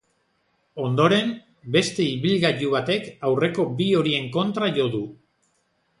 Ondoren, 0.85 1.27
beste 1.75 2.07
ibilgailu 2.13 2.71
batek 2.77 3.07
aurreko 3.31 3.67
bi 3.83 3.91
horien 4.01 4.29
kontra 4.39 4.75
jo 4.79 4.89
du. 4.97 5.03